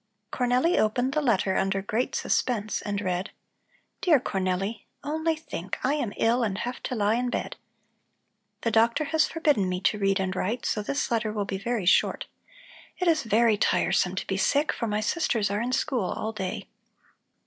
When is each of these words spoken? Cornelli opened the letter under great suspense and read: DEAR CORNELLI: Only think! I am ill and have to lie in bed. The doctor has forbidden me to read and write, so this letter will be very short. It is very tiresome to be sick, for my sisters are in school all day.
Cornelli 0.33 0.79
opened 0.79 1.13
the 1.13 1.21
letter 1.21 1.55
under 1.55 1.79
great 1.79 2.15
suspense 2.15 2.81
and 2.81 2.99
read: 3.01 3.29
DEAR 4.01 4.19
CORNELLI: 4.19 4.87
Only 5.03 5.35
think! 5.35 5.77
I 5.83 5.93
am 5.93 6.11
ill 6.17 6.41
and 6.41 6.57
have 6.57 6.81
to 6.81 6.95
lie 6.95 7.13
in 7.13 7.29
bed. 7.29 7.55
The 8.61 8.71
doctor 8.71 9.03
has 9.03 9.27
forbidden 9.27 9.69
me 9.69 9.79
to 9.81 9.99
read 9.99 10.19
and 10.19 10.35
write, 10.35 10.65
so 10.65 10.81
this 10.81 11.11
letter 11.11 11.31
will 11.31 11.45
be 11.45 11.59
very 11.59 11.85
short. 11.85 12.25
It 12.97 13.07
is 13.07 13.21
very 13.21 13.57
tiresome 13.57 14.15
to 14.15 14.25
be 14.25 14.37
sick, 14.37 14.71
for 14.73 14.87
my 14.87 15.01
sisters 15.01 15.51
are 15.51 15.61
in 15.61 15.71
school 15.71 16.09
all 16.11 16.33
day. 16.33 16.67